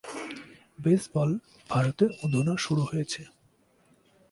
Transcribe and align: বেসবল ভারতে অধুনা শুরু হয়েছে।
বেসবল 0.79 1.29
ভারতে 1.69 2.05
অধুনা 2.23 2.53
শুরু 2.57 2.83
হয়েছে। 2.83 3.21